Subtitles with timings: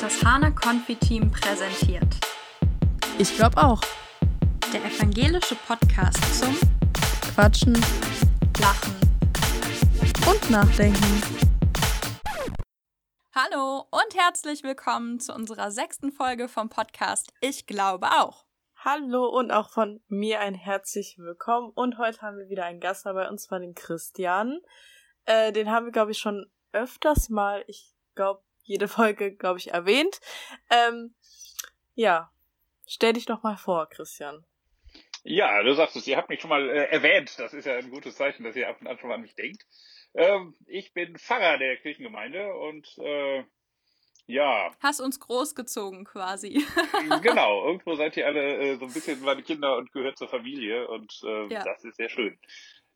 [0.00, 2.06] Das Hana Konfi-Team präsentiert.
[3.18, 3.80] Ich glaube auch.
[4.72, 6.56] Der evangelische Podcast zum
[7.34, 7.74] Quatschen
[8.60, 8.94] Lachen.
[10.30, 11.22] und Nachdenken.
[13.34, 18.46] Hallo und herzlich willkommen zu unserer sechsten Folge vom Podcast Ich glaube auch.
[18.76, 21.72] Hallo und auch von mir ein herzlich willkommen.
[21.74, 24.60] Und heute haben wir wieder einen Gast dabei, und zwar den Christian.
[25.24, 29.72] Äh, den haben wir, glaube ich, schon öfters mal, ich glaube, jede Folge, glaube ich,
[29.72, 30.20] erwähnt.
[30.70, 31.14] Ähm,
[31.94, 32.30] ja,
[32.86, 34.44] stell dich doch mal vor, Christian.
[35.24, 37.38] Ja, du sagst es, ihr habt mich schon mal äh, erwähnt.
[37.38, 39.34] Das ist ja ein gutes Zeichen, dass ihr ab und an schon mal an mich
[39.34, 39.64] denkt.
[40.14, 43.44] Ähm, ich bin Pfarrer der Kirchengemeinde und äh,
[44.26, 46.64] ja, Hast uns großgezogen quasi.
[47.22, 50.86] genau, irgendwo seid ihr alle äh, so ein bisschen meine Kinder und gehört zur Familie
[50.88, 51.64] und äh, Ja.
[51.64, 52.38] das ist sehr schön.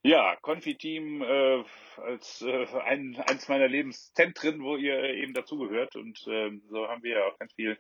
[0.05, 1.65] Ja, Konfi-Team äh,
[1.97, 7.19] als äh, ein, eins meiner Lebenszentren, wo ihr eben dazugehört und äh, so haben wir
[7.19, 7.79] ja auch ganz viel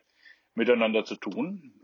[0.54, 1.82] miteinander zu tun.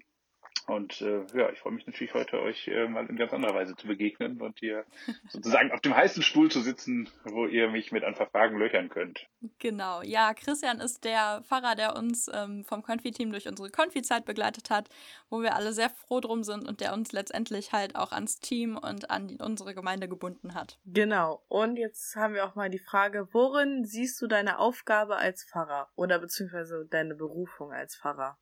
[0.68, 3.74] Und äh, ja, ich freue mich natürlich heute, euch äh, mal in ganz anderer Weise
[3.74, 4.84] zu begegnen und hier
[5.28, 8.90] sozusagen auf dem heißen Stuhl zu sitzen, wo ihr mich mit ein paar Fragen löchern
[8.90, 9.26] könnt.
[9.58, 10.02] genau.
[10.02, 14.90] Ja, Christian ist der Pfarrer, der uns ähm, vom Konfi-Team durch unsere Konfi-Zeit begleitet hat,
[15.30, 18.76] wo wir alle sehr froh drum sind und der uns letztendlich halt auch ans Team
[18.76, 20.78] und an die, unsere Gemeinde gebunden hat.
[20.84, 21.42] Genau.
[21.48, 25.88] Und jetzt haben wir auch mal die Frage, worin siehst du deine Aufgabe als Pfarrer
[25.96, 28.36] oder beziehungsweise deine Berufung als Pfarrer?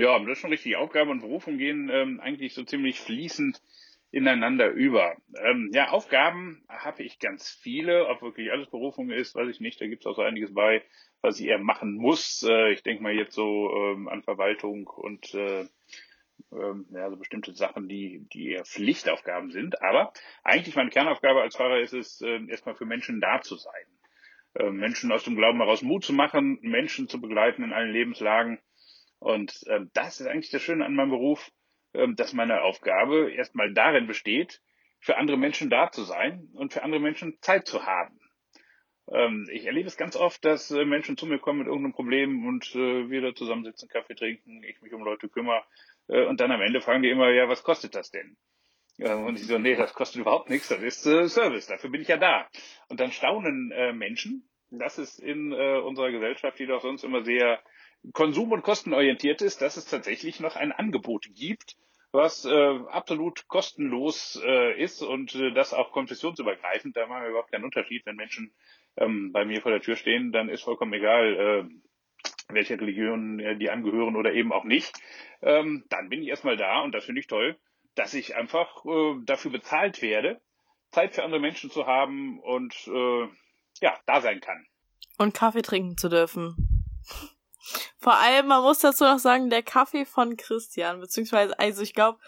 [0.00, 0.76] Ja, das ist schon richtig.
[0.76, 3.60] Aufgabe und Berufung gehen ähm, eigentlich so ziemlich fließend
[4.10, 5.14] ineinander über.
[5.44, 8.08] Ähm, ja, Aufgaben habe ich ganz viele.
[8.08, 9.78] Ob wirklich alles Berufung ist, weiß ich nicht.
[9.78, 10.82] Da gibt es auch so einiges bei,
[11.20, 12.42] was ich eher machen muss.
[12.48, 15.66] Äh, ich denke mal jetzt so ähm, an Verwaltung und äh,
[16.50, 19.82] ähm, ja, so bestimmte Sachen, die, die eher Pflichtaufgaben sind.
[19.82, 23.84] Aber eigentlich meine Kernaufgabe als Pfarrer ist es, äh, erstmal für Menschen da zu sein.
[24.54, 28.58] Äh, Menschen aus dem Glauben heraus Mut zu machen, Menschen zu begleiten in allen Lebenslagen.
[29.20, 31.52] Und ähm, das ist eigentlich das Schöne an meinem Beruf,
[31.94, 34.60] ähm, dass meine Aufgabe erstmal darin besteht,
[34.98, 38.18] für andere Menschen da zu sein und für andere Menschen Zeit zu haben.
[39.12, 42.46] Ähm, ich erlebe es ganz oft, dass äh, Menschen zu mir kommen mit irgendeinem Problem
[42.46, 45.62] und äh, wir da zusammensitzen, Kaffee trinken, ich mich um Leute kümmere
[46.08, 48.36] äh, und dann am Ende fragen die immer, ja, was kostet das denn?
[48.98, 52.08] Und ich so, nee, das kostet überhaupt nichts, das ist äh, Service, dafür bin ich
[52.08, 52.48] ja da.
[52.88, 57.24] Und dann staunen äh, Menschen, das ist in äh, unserer Gesellschaft, die doch sonst immer
[57.24, 57.60] sehr
[58.12, 61.76] konsum- und kostenorientiert ist, dass es tatsächlich noch ein Angebot gibt,
[62.12, 66.96] was äh, absolut kostenlos äh, ist und äh, das auch konfessionsübergreifend.
[66.96, 68.04] Da machen wir überhaupt keinen Unterschied.
[68.04, 68.52] Wenn Menschen
[68.96, 73.56] ähm, bei mir vor der Tür stehen, dann ist vollkommen egal, äh, welcher Religion äh,
[73.56, 74.92] die angehören oder eben auch nicht.
[75.42, 77.56] Ähm, dann bin ich erstmal da und das finde ich toll,
[77.94, 80.40] dass ich einfach äh, dafür bezahlt werde,
[80.90, 83.28] Zeit für andere Menschen zu haben und äh,
[83.80, 84.66] ja, da sein kann.
[85.18, 86.56] Und Kaffee trinken zu dürfen.
[87.98, 92.18] Vor allem, man muss dazu noch sagen, der Kaffee von Christian, beziehungsweise, also ich glaube,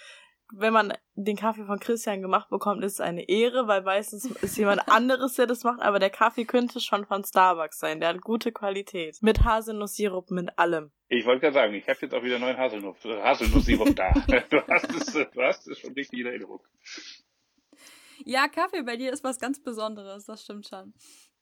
[0.55, 4.57] wenn man den Kaffee von Christian gemacht bekommt, ist es eine Ehre, weil meistens ist
[4.57, 8.01] jemand anderes, der das macht, aber der Kaffee könnte schon von Starbucks sein.
[8.01, 9.17] Der hat gute Qualität.
[9.23, 10.93] Mit Haselnusssirup, mit allem.
[11.09, 14.13] Ich wollte gerade sagen, ich habe jetzt auch wieder neuen Haselnuss, Haselnusssirup da.
[14.51, 16.61] Du hast es, du hast es schon richtig in Erinnerung.
[18.25, 20.93] Ja, Kaffee bei dir ist was ganz Besonderes, das stimmt schon.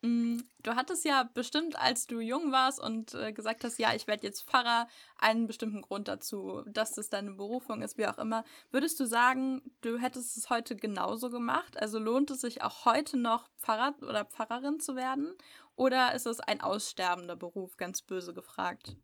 [0.02, 4.06] Mm, Du hattest ja bestimmt, als du jung warst und äh, gesagt hast, ja, ich
[4.06, 8.44] werde jetzt Pfarrer, einen bestimmten Grund dazu, dass das deine Berufung ist, wie auch immer.
[8.70, 11.80] Würdest du sagen, du hättest es heute genauso gemacht?
[11.80, 15.34] Also lohnt es sich auch heute noch Pfarrer oder Pfarrerin zu werden?
[15.76, 18.96] Oder ist es ein aussterbender Beruf, ganz böse gefragt?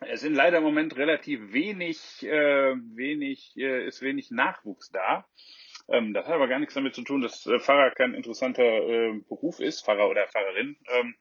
[0.00, 5.26] Es sind leider im Moment relativ wenig, äh, wenig, äh, ist wenig Nachwuchs da.
[5.88, 9.20] Ähm, das hat aber gar nichts damit zu tun, dass äh, Pfarrer kein interessanter äh,
[9.28, 11.14] Beruf ist, Pfarrer oder Pfarrerin, ähm,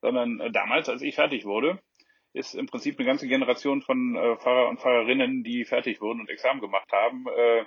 [0.00, 1.80] sondern äh, damals, als ich fertig wurde,
[2.34, 6.30] ist im Prinzip eine ganze Generation von äh, Pfarrer und Pfarrerinnen, die fertig wurden und
[6.30, 7.64] Examen gemacht haben, äh,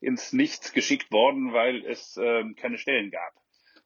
[0.00, 3.32] ins Nichts geschickt worden, weil es äh, keine Stellen gab.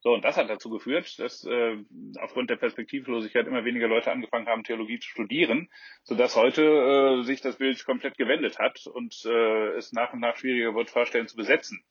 [0.02, 1.76] So, und das hat dazu geführt, dass äh,
[2.18, 5.68] aufgrund der Perspektivlosigkeit immer weniger Leute angefangen haben, Theologie zu studieren,
[6.04, 10.36] sodass heute äh, sich das Bild komplett gewendet hat und äh, es nach und nach
[10.38, 11.84] schwieriger wird, Fahrstellen zu besetzen.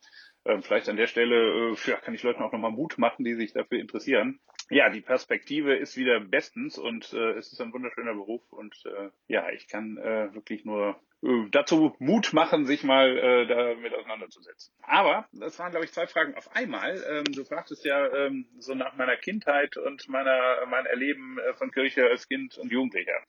[0.46, 3.36] Ähm, vielleicht an der Stelle äh, ja, kann ich Leuten auch nochmal Mut machen, die
[3.36, 4.40] sich dafür interessieren.
[4.72, 9.10] Ja, die Perspektive ist wieder bestens und äh, es ist ein wunderschöner Beruf und äh,
[9.28, 14.74] ja, ich kann äh, wirklich nur dazu Mut machen, sich mal äh, damit auseinanderzusetzen.
[14.82, 17.04] Aber das waren, glaube ich, zwei Fragen auf einmal.
[17.10, 21.72] Ähm, du fragtest ja ähm, so nach meiner Kindheit und meiner mein Erleben äh, von
[21.72, 23.20] Kirche als Kind und Jugendlicher.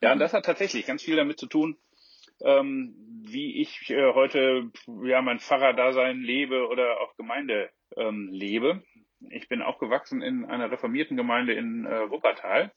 [0.00, 1.76] Ja, und das hat tatsächlich ganz viel damit zu tun,
[2.40, 4.70] ähm, wie ich äh, heute
[5.02, 8.82] ja mein Pfarrerdasein lebe oder auch Gemeinde ähm, lebe.
[9.28, 12.72] Ich bin aufgewachsen in einer reformierten Gemeinde in äh, Wuppertal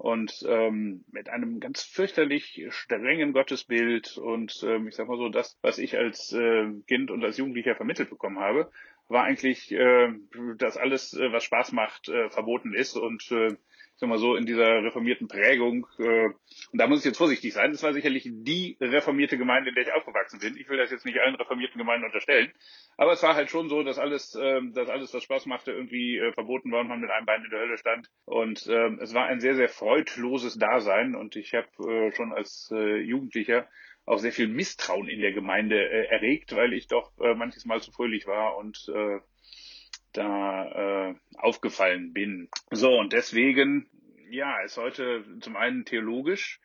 [0.00, 5.58] und ähm, mit einem ganz fürchterlich strengen Gottesbild und ähm, ich sag mal so, das,
[5.60, 8.70] was ich als äh, Kind und als Jugendlicher vermittelt bekommen habe,
[9.08, 10.08] war eigentlich, äh,
[10.56, 13.54] dass alles, äh, was Spaß macht, äh, verboten ist und äh,
[14.00, 15.86] sag mal so, in dieser reformierten Prägung.
[15.98, 16.30] Äh,
[16.72, 17.70] und da muss ich jetzt vorsichtig sein.
[17.70, 20.56] Das war sicherlich die reformierte Gemeinde, in der ich aufgewachsen bin.
[20.56, 22.50] Ich will das jetzt nicht allen reformierten Gemeinden unterstellen.
[22.96, 26.16] Aber es war halt schon so, dass alles, äh, dass alles, was Spaß machte, irgendwie
[26.16, 28.08] äh, verboten war und man mit einem Bein in der Hölle stand.
[28.24, 31.14] Und äh, es war ein sehr, sehr freudloses Dasein.
[31.14, 33.68] Und ich habe äh, schon als äh, Jugendlicher
[34.06, 37.82] auch sehr viel Misstrauen in der Gemeinde äh, erregt, weil ich doch äh, manches Mal
[37.82, 39.20] zu fröhlich war und äh,
[40.12, 42.48] da äh, aufgefallen bin.
[42.70, 43.88] So, und deswegen,
[44.30, 46.60] ja, ist heute zum einen theologisch,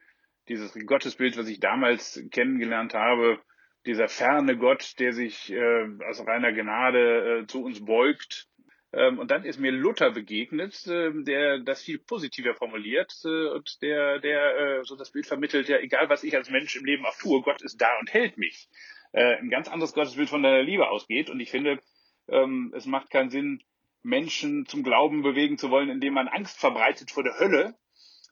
[0.48, 3.40] dieses Gottesbild, was ich damals kennengelernt habe,
[3.86, 8.48] dieser ferne Gott, der sich äh, aus reiner Gnade äh, zu uns beugt.
[8.94, 13.82] Ähm, und dann ist mir Luther begegnet, äh, der das viel positiver formuliert äh, und
[13.82, 17.06] der, der äh, so das Bild vermittelt, ja, egal was ich als Mensch im Leben
[17.06, 18.70] auch tue, Gott ist da und hält mich.
[19.12, 21.30] Äh, ein ganz anderes Gottesbild von der Liebe ausgeht.
[21.30, 21.80] Und ich finde,
[22.28, 23.64] ähm, es macht keinen Sinn,
[24.04, 27.76] Menschen zum Glauben bewegen zu wollen, indem man Angst verbreitet vor der Hölle,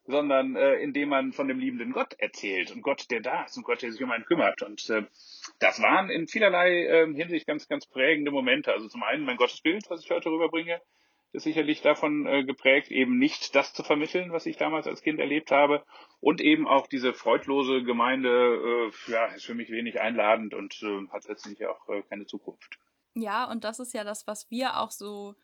[0.05, 3.63] sondern äh, indem man von dem liebenden Gott erzählt und Gott, der da ist und
[3.63, 4.61] Gott, der sich um einen kümmert.
[4.61, 5.03] Und äh,
[5.59, 8.71] das waren in vielerlei äh, Hinsicht ganz, ganz prägende Momente.
[8.71, 10.81] Also zum einen mein Gottesbild, was ich heute rüberbringe,
[11.31, 15.19] ist sicherlich davon äh, geprägt, eben nicht das zu vermitteln, was ich damals als Kind
[15.19, 15.83] erlebt habe.
[16.19, 21.07] Und eben auch diese freudlose Gemeinde, äh, ja, ist für mich wenig einladend und äh,
[21.11, 22.77] hat letztendlich auch äh, keine Zukunft.
[23.15, 25.35] Ja, und das ist ja das, was wir auch so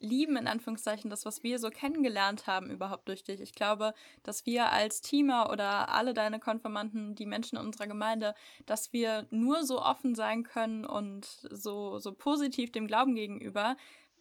[0.00, 3.40] lieben, in Anführungszeichen, das, was wir so kennengelernt haben überhaupt durch dich.
[3.40, 8.34] Ich glaube, dass wir als Teamer oder alle deine Konfirmanden, die Menschen in unserer Gemeinde,
[8.66, 13.76] dass wir nur so offen sein können und so, so positiv dem Glauben gegenüber,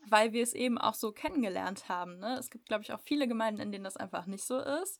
[0.07, 2.19] weil wir es eben auch so kennengelernt haben.
[2.19, 2.37] Ne?
[2.37, 4.99] Es gibt, glaube ich, auch viele Gemeinden, in denen das einfach nicht so ist.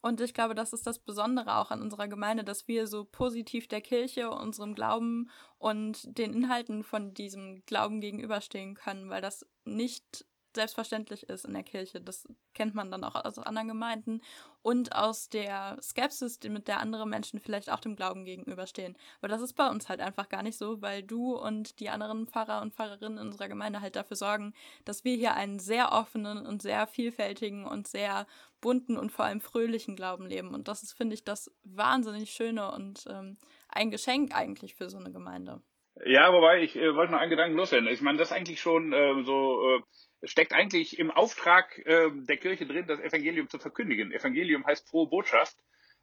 [0.00, 3.66] Und ich glaube, das ist das Besondere auch an unserer Gemeinde, dass wir so positiv
[3.66, 10.24] der Kirche, unserem Glauben und den Inhalten von diesem Glauben gegenüberstehen können, weil das nicht
[10.54, 12.00] selbstverständlich ist in der Kirche.
[12.00, 14.20] Das kennt man dann auch aus anderen Gemeinden
[14.62, 18.96] und aus der Skepsis, mit der andere Menschen vielleicht auch dem Glauben gegenüberstehen.
[19.20, 22.26] Aber das ist bei uns halt einfach gar nicht so, weil du und die anderen
[22.26, 24.54] Pfarrer und Pfarrerinnen in unserer Gemeinde halt dafür sorgen,
[24.84, 28.26] dass wir hier einen sehr offenen und sehr vielfältigen und sehr
[28.60, 30.54] bunten und vor allem fröhlichen Glauben leben.
[30.54, 34.98] Und das ist, finde ich, das wahnsinnig Schöne und ähm, ein Geschenk eigentlich für so
[34.98, 35.62] eine Gemeinde.
[36.04, 37.88] Ja, wobei ich äh, wollte noch einen Gedanken loswerden.
[37.88, 39.82] Ich meine, das ist eigentlich schon äh, so äh,
[40.22, 44.12] steckt eigentlich im Auftrag äh, der Kirche drin, das Evangelium zu verkündigen.
[44.12, 45.56] Evangelium heißt frohe Botschaft.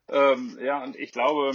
[0.08, 1.52] Ähm, ja, und ich glaube,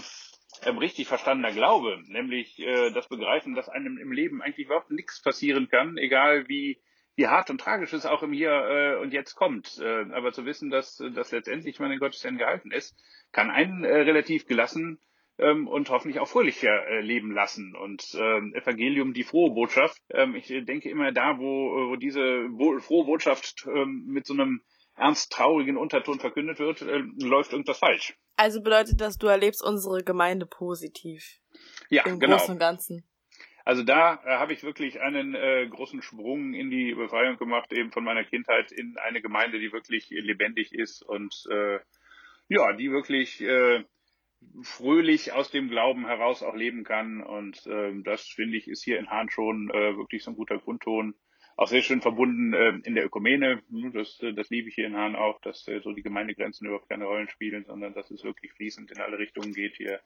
[0.62, 5.22] ähm, richtig verstandener Glaube, nämlich äh, das Begreifen, dass einem im Leben eigentlich überhaupt nichts
[5.22, 6.80] passieren kann, egal wie
[7.16, 9.78] wie hart und tragisch es auch im Hier äh, und Jetzt kommt.
[9.78, 12.96] Äh, aber zu wissen, dass, dass letztendlich man in Gottes Händen gehalten ist,
[13.32, 14.98] kann einen äh, relativ gelassen
[15.40, 17.74] ähm, und hoffentlich auch fröhlicher äh, leben lassen.
[17.74, 19.98] Und ähm, Evangelium, die frohe Botschaft.
[20.10, 24.62] Ähm, ich denke immer da, wo, wo diese bo frohe Botschaft ähm, mit so einem
[24.96, 28.14] ernst traurigen Unterton verkündet wird, äh, läuft irgendwas falsch.
[28.36, 31.38] Also bedeutet das, du erlebst unsere Gemeinde positiv.
[31.88, 32.36] Ja, Im genau.
[32.36, 33.04] Großen und Ganzen.
[33.64, 37.92] Also da äh, habe ich wirklich einen äh, großen Sprung in die Befreiung gemacht, eben
[37.92, 41.78] von meiner Kindheit in eine Gemeinde, die wirklich lebendig ist und äh,
[42.48, 43.84] ja, die wirklich äh,
[44.62, 47.22] fröhlich aus dem Glauben heraus auch leben kann.
[47.22, 50.58] Und äh, das finde ich ist hier in Hahn schon äh, wirklich so ein guter
[50.58, 51.14] Grundton.
[51.56, 53.62] Auch sehr schön verbunden äh, in der Ökumene.
[53.70, 56.66] Hm, das, äh, das liebe ich hier in Hahn auch, dass äh, so die Gemeindegrenzen
[56.66, 60.00] überhaupt keine Rollen spielen, sondern dass es wirklich fließend in alle Richtungen geht hier.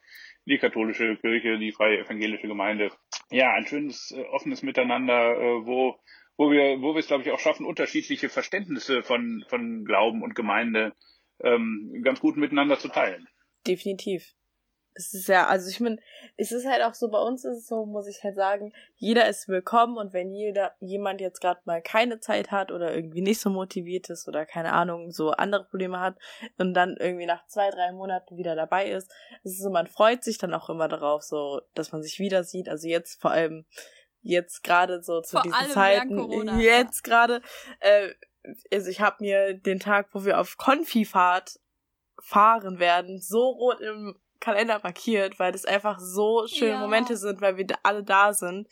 [0.45, 2.91] Die katholische Kirche, die freie evangelische Gemeinde.
[3.31, 5.99] Ja, ein schönes, äh, offenes Miteinander, äh, wo
[6.37, 10.35] wo wir, wo wir es, glaube ich, auch schaffen, unterschiedliche Verständnisse von, von Glauben und
[10.35, 10.93] Gemeinde
[11.41, 13.25] ähm, ganz gut miteinander zu teilen
[13.67, 14.33] definitiv.
[14.97, 15.97] Es ist ja, also ich meine,
[16.37, 19.27] es ist halt auch so, bei uns ist es so, muss ich halt sagen, jeder
[19.27, 23.41] ist willkommen und wenn jeder, jemand jetzt gerade mal keine Zeit hat oder irgendwie nicht
[23.41, 26.17] so motiviert ist oder keine Ahnung, so andere Probleme hat
[26.57, 29.11] und dann irgendwie nach zwei, drei Monaten wieder dabei ist,
[29.43, 32.45] es ist so, man freut sich dann auch immer darauf, so, dass man sich wieder
[32.45, 32.69] sieht.
[32.69, 33.65] Also jetzt vor allem,
[34.21, 37.41] jetzt gerade so zu Vor diesen Zeiten, jetzt gerade,
[37.81, 38.11] äh,
[38.71, 41.59] also ich habe mir den Tag, wo wir auf Konfifahrt
[42.21, 46.79] fahren werden, so rot im Kalender markiert, weil das einfach so schöne ja.
[46.79, 48.67] Momente sind, weil wir alle da sind.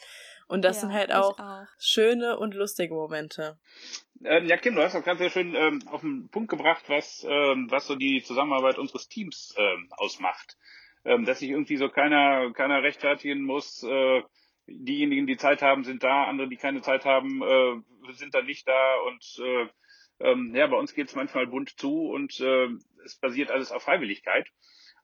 [0.47, 3.57] Und das ja, sind halt auch, auch, schöne und lustige Momente.
[4.23, 7.25] Ähm, ja, Kim, du hast das ganz sehr schön ähm, auf den Punkt gebracht, was,
[7.27, 10.57] ähm, was so die Zusammenarbeit unseres Teams ähm, ausmacht.
[11.05, 14.21] Ähm, dass sich irgendwie so keiner, keiner rechtfertigen muss, äh,
[14.67, 18.67] diejenigen, die Zeit haben, sind da, andere, die keine Zeit haben, äh, sind da nicht
[18.67, 19.67] da und äh,
[20.19, 22.69] ähm, ja, bei uns geht es manchmal bunt zu und äh,
[23.05, 24.48] es basiert alles auf Freiwilligkeit.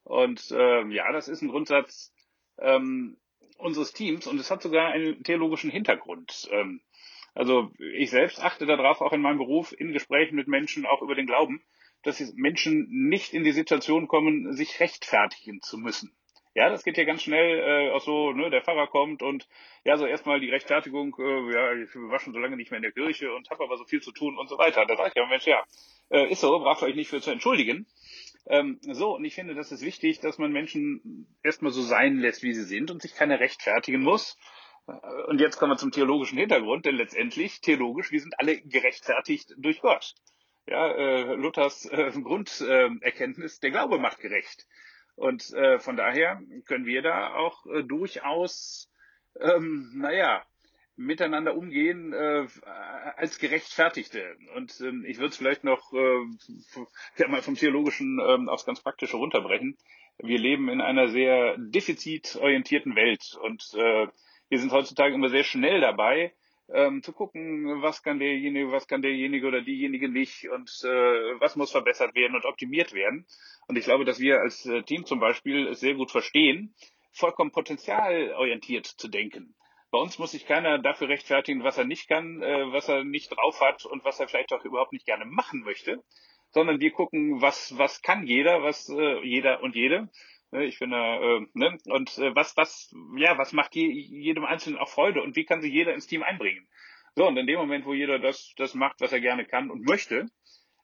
[0.02, 2.12] Und äh, ja, das ist ein Grundsatz
[2.58, 3.18] ähm,
[3.58, 6.48] unseres Teams und es hat sogar einen theologischen Hintergrund.
[6.50, 6.80] Ähm,
[7.34, 11.14] also ich selbst achte darauf, auch in meinem Beruf, in Gesprächen mit Menschen, auch über
[11.14, 11.62] den Glauben,
[12.02, 16.12] dass Menschen nicht in die Situation kommen, sich rechtfertigen zu müssen.
[16.54, 19.46] Ja, das geht ja ganz schnell äh, auch so, ne, der Pfarrer kommt und
[19.84, 22.82] ja, so erstmal die Rechtfertigung, äh, ja, ich war schon so lange nicht mehr in
[22.82, 24.84] der Kirche und habe aber so viel zu tun und so weiter.
[24.84, 25.64] Da sage ich ja, Mensch, ja,
[26.10, 27.86] äh, ist so, braucht euch nicht für zu entschuldigen.
[28.46, 32.42] Ähm, so, und ich finde, das ist wichtig, dass man Menschen erstmal so sein lässt,
[32.42, 34.36] wie sie sind und sich keine rechtfertigen muss.
[34.88, 34.92] Äh,
[35.28, 39.80] und jetzt kommen wir zum theologischen Hintergrund, denn letztendlich, theologisch, wir sind alle gerechtfertigt durch
[39.80, 40.14] Gott.
[40.66, 44.66] Ja, äh, Luthers äh, Grunderkenntnis, äh, der Glaube macht gerecht.
[45.20, 48.90] Und äh, von daher können wir da auch äh, durchaus,
[49.38, 50.42] ähm, naja,
[50.96, 52.46] miteinander umgehen äh,
[53.16, 54.34] als Gerechtfertigte.
[54.56, 59.18] Und ähm, ich würde es vielleicht noch äh, mal vom Theologischen ähm, aufs ganz Praktische
[59.18, 59.76] runterbrechen.
[60.16, 64.06] Wir leben in einer sehr defizitorientierten Welt und äh,
[64.48, 66.32] wir sind heutzutage immer sehr schnell dabei,
[66.72, 71.56] ähm, zu gucken, was kann derjenige, was kann derjenige oder diejenige nicht und äh, was
[71.56, 73.26] muss verbessert werden und optimiert werden.
[73.68, 76.74] Und ich glaube, dass wir als äh, Team zum Beispiel es sehr gut verstehen,
[77.12, 79.54] vollkommen potenzialorientiert zu denken.
[79.90, 83.30] Bei uns muss sich keiner dafür rechtfertigen, was er nicht kann, äh, was er nicht
[83.30, 86.02] drauf hat und was er vielleicht auch überhaupt nicht gerne machen möchte,
[86.50, 90.08] sondern wir gucken, was, was kann jeder, was äh, jeder und jede
[90.52, 91.78] ich finde, äh, ne?
[91.86, 95.60] und äh, was, was, ja, was macht je, jedem Einzelnen auch Freude und wie kann
[95.60, 96.66] sich jeder ins Team einbringen?
[97.14, 99.86] So, und in dem Moment, wo jeder das, das macht, was er gerne kann und
[99.86, 100.26] möchte,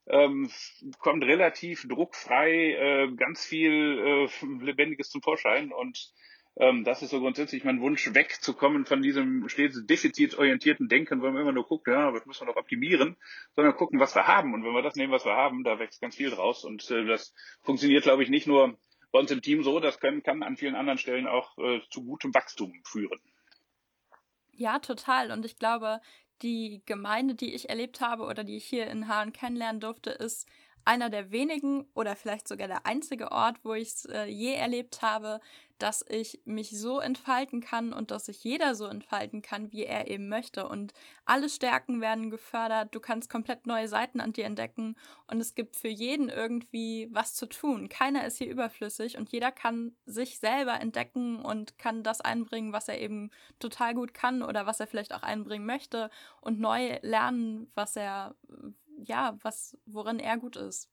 [0.09, 0.51] ähm,
[0.99, 6.13] kommt relativ druckfrei äh, ganz viel äh, Lebendiges zum Vorschein und
[6.59, 11.43] ähm, das ist so grundsätzlich mein Wunsch, wegzukommen von diesem stets defizitorientierten Denken, wo man
[11.43, 13.17] immer nur guckt, ja, was müssen wir noch optimieren,
[13.55, 14.55] sondern gucken, was wir haben.
[14.55, 16.65] Und wenn wir das nehmen, was wir haben, da wächst ganz viel draus.
[16.65, 18.79] Und äh, das funktioniert, glaube ich, nicht nur
[19.17, 22.05] bei uns im Team so, das können, kann an vielen anderen Stellen auch äh, zu
[22.05, 23.19] gutem Wachstum führen.
[24.53, 25.31] Ja, total.
[25.31, 26.03] Und ich glaube,
[26.43, 30.47] die Gemeinde, die ich erlebt habe oder die ich hier in Hahn kennenlernen durfte, ist
[30.87, 35.03] einer der wenigen oder vielleicht sogar der einzige Ort, wo ich es äh, je erlebt
[35.03, 35.41] habe,
[35.79, 40.09] dass ich mich so entfalten kann und dass sich jeder so entfalten kann, wie er
[40.09, 40.69] eben möchte.
[40.69, 45.55] Und alle Stärken werden gefördert, du kannst komplett neue Seiten an dir entdecken und es
[45.55, 47.89] gibt für jeden irgendwie was zu tun.
[47.89, 52.89] Keiner ist hier überflüssig und jeder kann sich selber entdecken und kann das einbringen, was
[52.89, 57.71] er eben total gut kann oder was er vielleicht auch einbringen möchte und neu lernen,
[57.75, 58.35] was er,
[58.99, 60.91] ja, was, worin er gut ist.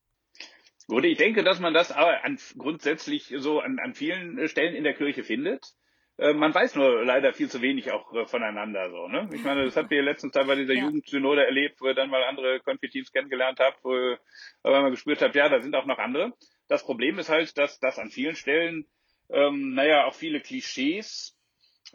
[0.88, 4.76] Gut, ich denke, dass man das aber an, grundsätzlich so an, an vielen äh, Stellen
[4.76, 5.74] in der Kirche findet.
[6.18, 9.08] Äh, man weiß nur leider viel zu wenig auch äh, voneinander so.
[9.08, 9.30] Ne?
[9.34, 10.84] Ich meine, das habt ihr letztens da bei dieser ja.
[10.84, 14.20] Jugendsynode erlebt, wo ihr dann mal andere Konfiteams kennengelernt habt, wo ihr
[14.64, 16.34] mal gespürt habt, ja, da sind auch noch andere.
[16.68, 18.86] Das Problem ist halt, dass das an vielen Stellen,
[19.30, 21.38] ähm, naja, auch viele Klischees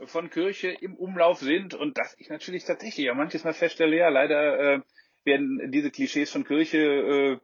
[0.05, 4.09] von Kirche im Umlauf sind und dass ich natürlich tatsächlich auch manches Mal feststelle, ja,
[4.09, 4.81] leider äh,
[5.25, 7.39] werden diese Klischees von Kirche äh,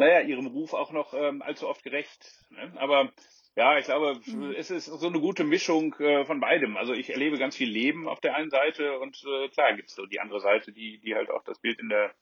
[0.00, 2.32] naja, ihrem Ruf auch noch ähm, allzu oft gerecht.
[2.50, 2.72] Ne?
[2.76, 3.12] Aber
[3.56, 4.54] ja, ich glaube, mhm.
[4.56, 6.76] es ist so eine gute Mischung äh, von beidem.
[6.76, 9.94] Also ich erlebe ganz viel Leben auf der einen Seite und äh, klar gibt es
[9.94, 12.14] so die andere Seite, die, die halt auch das Bild in der,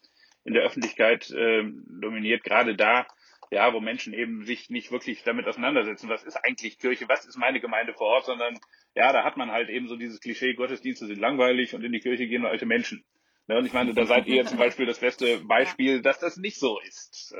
[0.44, 1.62] in der Öffentlichkeit äh,
[2.00, 3.06] dominiert, gerade da,
[3.50, 7.38] ja, wo Menschen eben sich nicht wirklich damit auseinandersetzen, was ist eigentlich Kirche, was ist
[7.38, 8.58] meine Gemeinde vor Ort, sondern
[8.94, 12.00] ja, da hat man halt eben so dieses Klischee, Gottesdienste sind langweilig und in die
[12.00, 13.04] Kirche gehen nur alte Menschen.
[13.48, 16.60] Ja, und ich meine, da seid ihr zum Beispiel das beste Beispiel, dass das nicht
[16.60, 17.34] so ist.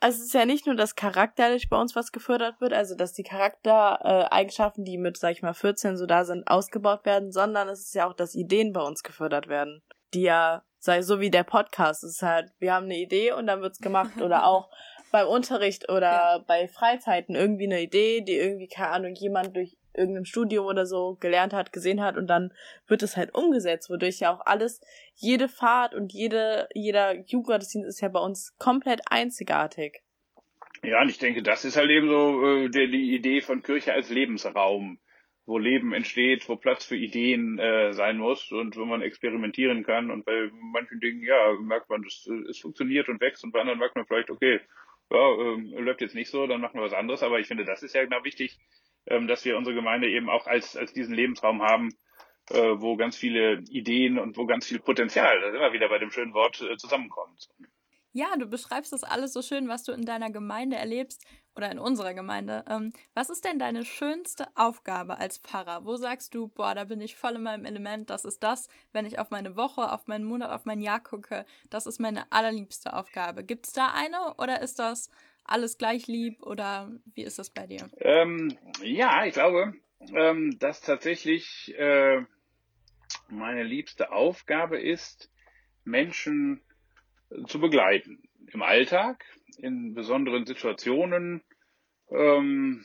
[0.00, 3.12] Also es ist ja nicht nur, dass charakterlich bei uns was gefördert wird, also dass
[3.12, 7.80] die Charaktereigenschaften, die mit, sag ich mal, 14 so da sind, ausgebaut werden, sondern es
[7.80, 9.82] ist ja auch, dass Ideen bei uns gefördert werden.
[10.12, 13.46] Die ja, sei so wie der Podcast, es ist halt, wir haben eine Idee und
[13.46, 14.20] dann wird's gemacht.
[14.20, 14.70] Oder auch
[15.12, 16.38] beim Unterricht oder ja.
[16.38, 21.16] bei Freizeiten irgendwie eine Idee, die irgendwie, keine Ahnung, jemand durch irgendeinem Studium oder so
[21.20, 22.52] gelernt hat, gesehen hat und dann
[22.86, 24.80] wird es halt umgesetzt, wodurch ja auch alles,
[25.14, 30.02] jede Fahrt und jede, jeder Jugendgottesdienst ist ja bei uns komplett einzigartig.
[30.82, 33.94] Ja, und ich denke, das ist halt eben so äh, die, die Idee von Kirche
[33.94, 34.98] als Lebensraum,
[35.46, 40.10] wo Leben entsteht, wo Platz für Ideen äh, sein muss und wo man experimentieren kann.
[40.10, 43.78] Und bei manchen Dingen, ja, merkt man, es, es funktioniert und wächst und bei anderen
[43.78, 44.60] merkt man vielleicht, okay,
[45.10, 47.22] ja, äh, läuft jetzt nicht so, dann machen wir was anderes.
[47.22, 48.58] Aber ich finde, das ist ja genau wichtig,
[49.06, 51.94] ähm, dass wir unsere Gemeinde eben auch als, als diesen Lebensraum haben,
[52.50, 55.98] äh, wo ganz viele Ideen und wo ganz viel Potenzial, da sind wir wieder bei
[55.98, 57.48] dem schönen Wort, äh, zusammenkommt.
[58.16, 61.24] Ja, du beschreibst das alles so schön, was du in deiner Gemeinde erlebst
[61.56, 62.64] oder in unserer Gemeinde.
[62.68, 65.84] Ähm, was ist denn deine schönste Aufgabe als Pfarrer?
[65.84, 69.04] Wo sagst du, boah, da bin ich voll in meinem Element, das ist das, wenn
[69.04, 72.92] ich auf meine Woche, auf meinen Monat, auf mein Jahr gucke, das ist meine allerliebste
[72.92, 73.42] Aufgabe.
[73.42, 75.10] Gibt es da eine oder ist das
[75.44, 77.90] alles gleich lieb oder wie ist das bei dir?
[77.98, 79.74] Ähm, ja, ich glaube,
[80.14, 82.22] ähm, dass tatsächlich äh,
[83.28, 85.30] meine liebste Aufgabe ist,
[85.84, 86.62] Menschen
[87.46, 88.22] zu begleiten.
[88.52, 89.24] Im Alltag,
[89.58, 91.42] in besonderen Situationen,
[92.10, 92.84] ähm,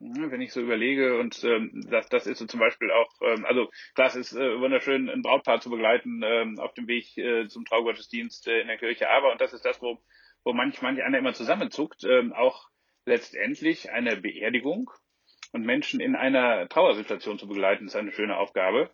[0.00, 3.70] wenn ich so überlege, und ähm, das, das ist so zum Beispiel auch, ähm, also
[3.94, 8.48] das ist äh, wunderschön, ein Brautpaar zu begleiten ähm, auf dem Weg äh, zum Traugottesdienst
[8.48, 9.98] äh, in der Kirche, aber, und das ist das, wo,
[10.44, 12.68] wo manch, manch einer immer zusammenzuckt, ähm, auch
[13.06, 14.90] letztendlich eine Beerdigung
[15.52, 18.90] und Menschen in einer Trauersituation zu begleiten, ist eine schöne Aufgabe.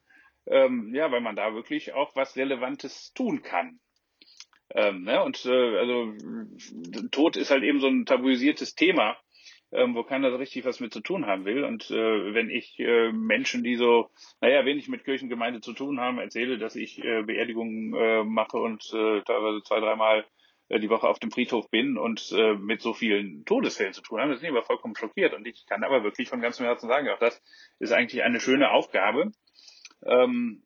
[0.47, 3.79] Ähm, ja, weil man da wirklich auch was Relevantes tun kann.
[4.75, 5.23] Ähm, ne?
[5.23, 6.13] Und äh, also
[7.11, 9.17] Tod ist halt eben so ein tabuisiertes Thema,
[9.73, 11.65] ähm, wo keiner so richtig was mit zu tun haben will.
[11.65, 16.19] Und äh, wenn ich äh, Menschen, die so, naja, wenig mit Kirchengemeinde zu tun haben,
[16.19, 20.25] erzähle, dass ich äh, Beerdigungen äh, mache und äh, teilweise zwei, dreimal
[20.79, 24.31] die Woche auf dem Friedhof bin und äh, mit so vielen Todesfällen zu tun haben,
[24.31, 25.35] das sind immer vollkommen schockiert.
[25.35, 27.43] Und ich kann aber wirklich von ganzem Herzen sagen, auch das
[27.79, 29.33] ist eigentlich eine schöne Aufgabe,
[30.07, 30.63] ähm,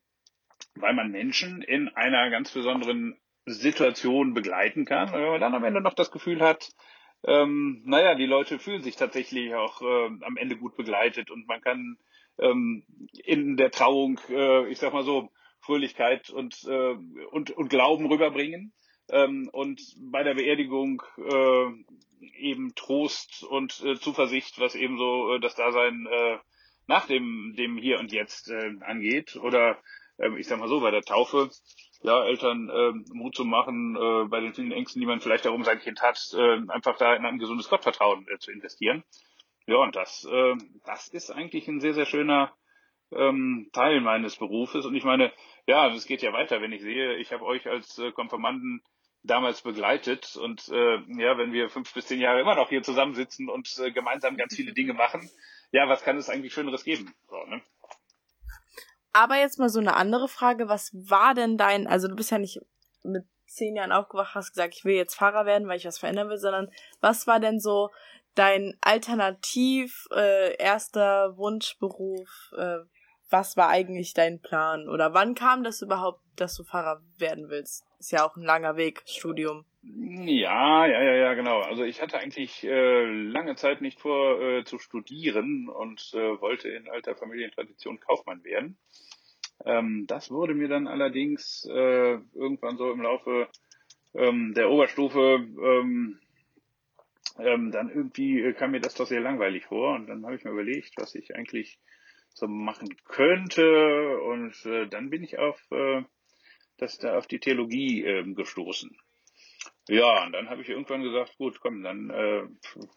[0.75, 5.09] weil man Menschen in einer ganz besonderen Situation begleiten kann.
[5.09, 6.71] Und wenn man dann am Ende noch das Gefühl hat,
[7.27, 11.63] ähm, naja, die Leute fühlen sich tatsächlich auch äh, am Ende gut begleitet und man
[11.63, 11.97] kann
[12.39, 12.85] ähm,
[13.25, 15.31] in der Trauung, äh, ich sag mal so,
[15.61, 16.95] Fröhlichkeit und, äh,
[17.31, 18.75] und, und Glauben rüberbringen
[19.11, 21.71] ähm, und bei der Beerdigung äh,
[22.39, 26.39] eben Trost und äh, Zuversicht, was eben so äh, das Dasein äh,
[26.87, 29.37] nach dem, dem Hier und Jetzt äh, angeht.
[29.37, 29.79] Oder
[30.19, 31.51] äh, ich sag mal so, bei der Taufe
[32.03, 35.65] ja, Eltern äh, Mut zu machen, äh, bei den vielen Ängsten, die man vielleicht darum
[35.65, 39.05] sein Kind hat, äh, einfach da in ein gesundes Gottvertrauen äh, zu investieren.
[39.67, 42.55] Ja, und das, äh, das ist eigentlich ein sehr, sehr schöner
[43.11, 44.85] ähm, Teil meines Berufes.
[44.85, 45.33] Und ich meine,
[45.67, 48.83] ja, das geht ja weiter, wenn ich sehe, ich habe euch als äh, Konfirmanden
[49.25, 53.49] damals begleitet und äh, ja, wenn wir fünf bis zehn Jahre immer noch hier zusammensitzen
[53.49, 55.29] und äh, gemeinsam ganz viele Dinge machen,
[55.73, 57.13] ja, was kann es eigentlich Schöneres geben?
[57.29, 57.63] So, ne?
[59.13, 60.69] Aber jetzt mal so eine andere Frage.
[60.69, 62.61] Was war denn dein, also du bist ja nicht
[63.03, 66.29] mit zehn Jahren aufgewacht, hast gesagt, ich will jetzt Fahrer werden, weil ich was verändern
[66.29, 67.91] will, sondern was war denn so
[68.35, 72.53] dein alternativ äh, erster Wunschberuf?
[72.57, 72.79] Äh,
[73.31, 74.89] was war eigentlich dein Plan?
[74.89, 77.85] Oder wann kam das überhaupt, dass du Fahrer werden willst?
[77.99, 79.65] Ist ja auch ein langer Weg, Studium.
[79.83, 81.61] Ja, ja, ja, ja, genau.
[81.61, 86.69] Also ich hatte eigentlich äh, lange Zeit nicht vor äh, zu studieren und äh, wollte
[86.69, 88.77] in alter Familientradition Kaufmann werden.
[89.65, 93.49] Ähm, das wurde mir dann allerdings äh, irgendwann so im Laufe
[94.15, 96.19] ähm, der Oberstufe ähm,
[97.39, 100.45] ähm, dann irgendwie äh, kam mir das doch sehr langweilig vor und dann habe ich
[100.45, 101.79] mir überlegt, was ich eigentlich
[102.33, 106.03] so machen könnte und äh, dann bin ich auf äh,
[106.99, 108.97] da auf die Theologie äh, gestoßen.
[109.89, 112.43] Ja, und dann habe ich irgendwann gesagt, gut, komm, dann äh,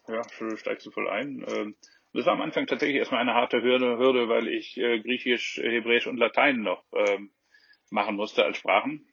[0.08, 0.22] ja,
[0.56, 1.42] steigst du voll ein.
[1.42, 1.72] Äh,
[2.14, 6.06] das war am Anfang tatsächlich erstmal eine harte Hürde, Hürde weil ich äh, Griechisch, Hebräisch
[6.06, 7.30] und Latein noch ähm,
[7.90, 9.06] machen musste als Sprachen.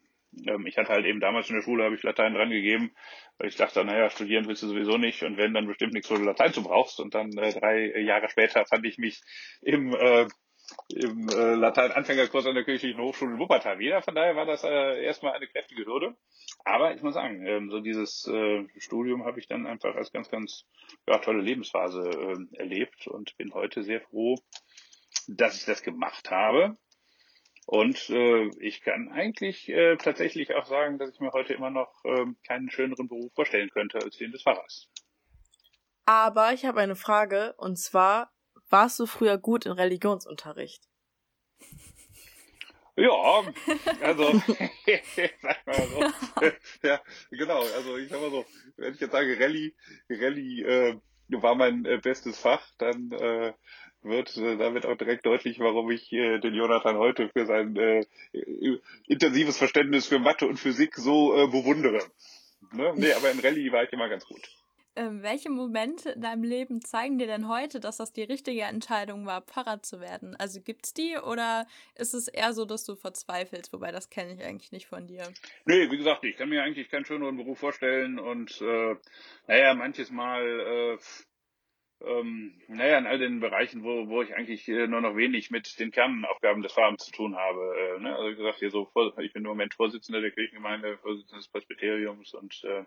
[0.47, 2.91] Ähm, ich hatte halt eben damals in der Schule, habe ich Latein dran gegeben,
[3.37, 6.15] weil ich dachte, naja, studieren willst du sowieso nicht und wenn, dann bestimmt nichts, wo
[6.15, 6.99] du Latein zu brauchst.
[7.01, 9.21] Und dann äh, drei Jahre später fand ich mich
[9.61, 10.27] im äh,
[10.89, 14.01] im äh, Latein-Anfängerkurs an der Kirchlichen Hochschule Wuppertal wieder.
[14.01, 16.15] Von daher war das äh, erstmal eine kräftige Hürde.
[16.63, 20.29] Aber ich muss sagen, ähm, so dieses äh, Studium habe ich dann einfach als ganz,
[20.29, 20.65] ganz
[21.07, 24.35] ja, tolle Lebensphase äh, erlebt und bin heute sehr froh,
[25.27, 26.77] dass ich das gemacht habe.
[27.65, 31.91] Und äh, ich kann eigentlich äh, tatsächlich auch sagen, dass ich mir heute immer noch
[32.03, 34.87] äh, keinen schöneren Beruf vorstellen könnte als den des Pfarrers.
[36.05, 38.31] Aber ich habe eine Frage, und zwar,
[38.69, 40.87] warst du früher gut in Religionsunterricht?
[42.97, 43.11] Ja,
[44.01, 44.31] also,
[45.41, 46.47] sag mal so.
[46.87, 48.45] ja, genau, also ich sag mal so,
[48.77, 49.73] wenn ich jetzt sage Rallye,
[50.09, 50.97] Rallye äh,
[51.27, 53.53] war mein äh, bestes Fach, dann äh,
[54.01, 58.05] wird äh, damit auch direkt deutlich, warum ich äh, den Jonathan heute für sein äh,
[59.07, 61.99] intensives Verständnis für Mathe und Physik so äh, bewundere.
[62.71, 62.93] Ne?
[62.95, 64.41] Nee, aber in Rallye war ich immer ganz gut.
[64.97, 69.25] Ähm, welche Momente in deinem Leben zeigen dir denn heute, dass das die richtige Entscheidung
[69.25, 70.35] war, Pfarrer zu werden?
[70.37, 73.73] Also gibt's die oder ist es eher so, dass du verzweifelst?
[73.73, 75.33] Wobei das kenne ich eigentlich nicht von dir.
[75.65, 78.95] Nee, wie gesagt, ich kann mir eigentlich keinen schöneren Beruf vorstellen und äh,
[79.47, 80.97] naja, manches Mal äh,
[82.01, 85.79] ähm, naja, in all den Bereichen, wo, wo ich eigentlich äh, nur noch wenig mit
[85.79, 87.75] den Kernaufgaben des Fahrens zu tun habe.
[87.77, 88.15] Äh, ne?
[88.15, 92.33] Also wie gesagt, hier so, ich bin im Moment Vorsitzender der Kirchengemeinde, Vorsitzender des Presbyteriums
[92.33, 92.83] und äh,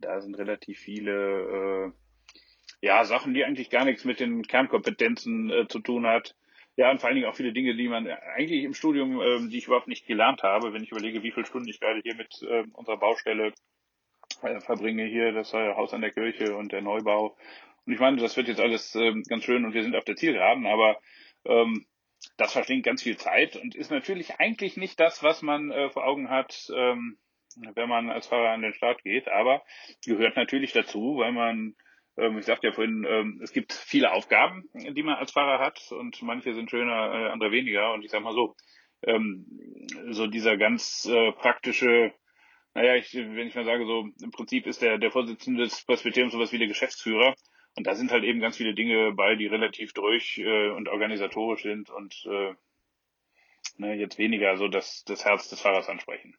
[0.00, 1.92] da sind relativ viele äh,
[2.80, 6.34] ja, Sachen, die eigentlich gar nichts mit den Kernkompetenzen äh, zu tun hat.
[6.76, 9.58] Ja, und vor allen Dingen auch viele Dinge, die man eigentlich im Studium, ähm, die
[9.58, 12.40] ich überhaupt nicht gelernt habe, wenn ich überlege, wie viele Stunden ich gerade hier mit
[12.42, 13.52] äh, unserer Baustelle
[14.42, 17.36] äh, verbringe hier das Haus an der Kirche und der Neubau.
[17.84, 20.14] Und ich meine, das wird jetzt alles ähm, ganz schön und wir sind auf der
[20.14, 21.00] Zielgeraden, aber
[21.46, 21.86] ähm,
[22.36, 26.04] das verschlingt ganz viel Zeit und ist natürlich eigentlich nicht das, was man äh, vor
[26.04, 27.18] Augen hat, ähm,
[27.56, 29.62] wenn man als Fahrer an den Start geht, aber
[30.04, 31.74] gehört natürlich dazu, weil man,
[32.16, 35.80] ähm, ich sagte ja vorhin, ähm, es gibt viele Aufgaben, die man als Fahrer hat
[35.90, 37.92] und manche sind schöner, äh, andere weniger.
[37.92, 38.54] Und ich sag mal so,
[39.02, 39.46] ähm,
[40.10, 42.12] so dieser ganz äh, praktische,
[42.74, 46.32] naja, ich, wenn ich mal sage, so im Prinzip ist der, der Vorsitzende des Presbyteriums
[46.32, 47.34] sowas wie der Geschäftsführer.
[47.76, 51.62] Und da sind halt eben ganz viele Dinge bei, die relativ durch äh, und organisatorisch
[51.62, 52.54] sind und äh,
[53.76, 56.36] ne, jetzt weniger so das, das Herz des Fahrers ansprechen.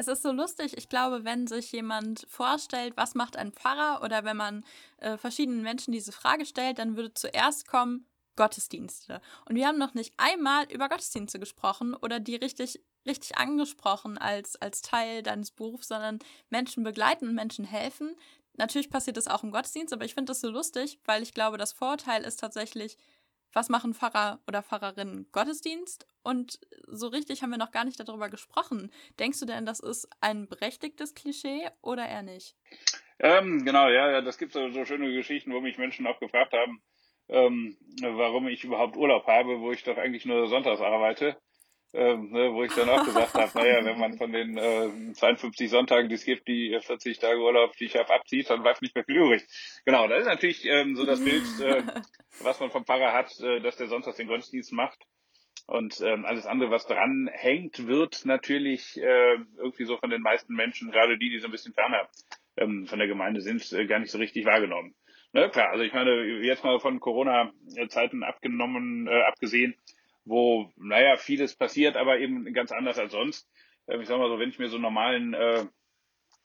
[0.00, 4.24] Es ist so lustig, ich glaube, wenn sich jemand vorstellt, was macht ein Pfarrer oder
[4.24, 4.64] wenn man
[4.96, 9.20] äh, verschiedenen Menschen diese Frage stellt, dann würde zuerst kommen Gottesdienste.
[9.44, 14.56] Und wir haben noch nicht einmal über Gottesdienste gesprochen oder die richtig, richtig angesprochen als,
[14.56, 18.16] als Teil deines Berufs, sondern Menschen begleiten und Menschen helfen.
[18.56, 21.58] Natürlich passiert das auch im Gottesdienst, aber ich finde das so lustig, weil ich glaube,
[21.58, 22.96] das Vorteil ist tatsächlich,
[23.52, 26.06] was machen Pfarrer oder Pfarrerinnen Gottesdienst?
[26.22, 28.92] Und so richtig haben wir noch gar nicht darüber gesprochen.
[29.18, 32.56] Denkst du denn, das ist ein berechtigtes Klischee oder eher nicht?
[33.18, 36.52] Ähm, genau, ja, ja, das gibt so, so schöne Geschichten, wo mich Menschen auch gefragt
[36.52, 36.82] haben,
[37.28, 41.36] ähm, warum ich überhaupt Urlaub habe, wo ich doch eigentlich nur sonntags arbeite.
[41.92, 45.68] Ähm, ne, wo ich dann auch gesagt habe, naja, wenn man von den äh, 52
[45.68, 48.94] Sonntagen, die es gibt, die 40 Tage Urlaub, die ich habe, abzieht, dann bleibt nicht
[48.94, 49.42] mehr viel übrig.
[49.84, 51.82] Genau, das ist natürlich ähm, so das Bild, äh,
[52.42, 55.04] was man vom Pfarrer hat, äh, dass der sonntags den Gottesdienst macht.
[55.66, 60.54] Und ähm, alles andere, was dran hängt, wird natürlich äh, irgendwie so von den meisten
[60.54, 62.08] Menschen, gerade die, die so ein bisschen ferner
[62.56, 64.94] ähm, von der Gemeinde sind, äh, gar nicht so richtig wahrgenommen.
[65.32, 69.74] Na ne, klar, also ich meine, jetzt mal von Corona-Zeiten abgenommen, äh, abgesehen,
[70.24, 73.48] wo, naja, vieles passiert, aber eben ganz anders als sonst.
[73.88, 75.64] Ähm, ich sag mal so, wenn ich mir so einen normalen äh,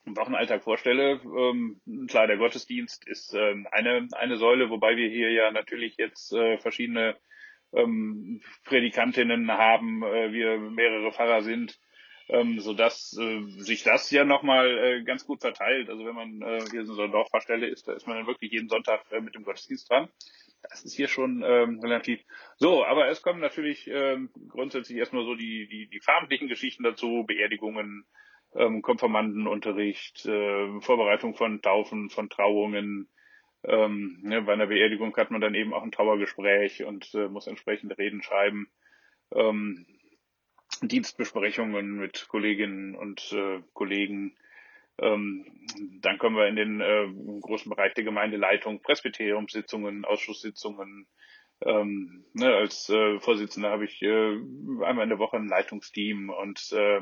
[0.05, 5.51] Wochenalltag vorstelle, ähm, klar, der Gottesdienst ist äh, eine, eine Säule, wobei wir hier ja
[5.51, 7.17] natürlich jetzt äh, verschiedene
[7.73, 11.79] ähm, Predikantinnen haben, äh, wir mehrere Pfarrer sind,
[12.29, 15.89] ähm, so dass äh, sich das ja nochmal äh, ganz gut verteilt.
[15.89, 18.51] Also wenn man äh, hier in so einer Dorfpfarrstelle ist, da ist man dann wirklich
[18.51, 20.09] jeden Sonntag äh, mit dem Gottesdienst dran.
[20.69, 22.21] Das ist hier schon ähm, relativ
[22.58, 27.23] so, aber es kommen natürlich ähm, grundsätzlich erstmal so die, die, die farmlichen Geschichten dazu,
[27.28, 28.06] Beerdigungen,
[28.56, 33.10] ähm, Konfirmandenunterricht, äh, Vorbereitung von Taufen, von Trauungen,
[33.67, 37.47] ähm, ne, bei einer Beerdigung hat man dann eben auch ein Trauergespräch und äh, muss
[37.47, 38.69] entsprechende Reden schreiben.
[39.34, 39.86] Ähm,
[40.82, 44.38] Dienstbesprechungen mit Kolleginnen und äh, Kollegen.
[44.99, 45.45] Ähm,
[46.01, 47.08] dann kommen wir in den äh,
[47.41, 51.08] großen Bereich der Gemeindeleitung, Presbyteriumssitzungen, Ausschusssitzungen.
[51.62, 54.36] Ähm, ne, als äh, Vorsitzender habe ich äh,
[54.84, 57.01] einmal in der Woche ein Leitungsteam und äh,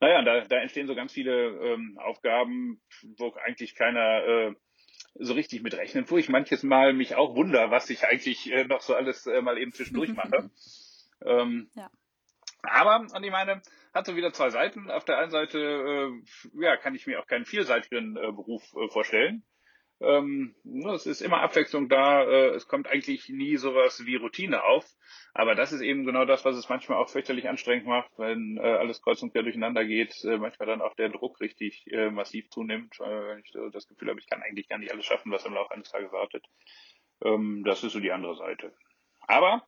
[0.00, 2.80] naja, da, da entstehen so ganz viele ähm, Aufgaben,
[3.16, 4.54] wo eigentlich keiner äh,
[5.14, 8.64] so richtig mit rechnet, wo ich manches Mal mich auch wunder, was ich eigentlich äh,
[8.64, 10.50] noch so alles äh, mal eben zwischendurch mache.
[11.24, 11.90] ähm, ja.
[12.68, 14.90] Aber, und ich meine, hat so wieder zwei Seiten.
[14.90, 18.88] Auf der einen Seite, äh, ja, kann ich mir auch keinen vielseitigen äh, Beruf äh,
[18.88, 19.44] vorstellen.
[20.00, 20.54] Ähm,
[20.94, 24.84] es ist immer Abwechslung da, äh, es kommt eigentlich nie sowas wie Routine auf.
[25.32, 28.60] Aber das ist eben genau das, was es manchmal auch fürchterlich anstrengend macht, wenn äh,
[28.60, 32.50] alles kreuz und quer durcheinander geht, äh, manchmal dann auch der Druck richtig äh, massiv
[32.50, 35.46] zunimmt, äh, ich so das Gefühl habe, ich kann eigentlich gar nicht alles schaffen, was
[35.46, 36.44] im Laufe eines Tages wartet.
[37.24, 38.74] Ähm, das ist so die andere Seite.
[39.26, 39.66] Aber